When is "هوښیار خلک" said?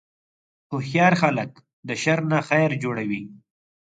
0.71-1.49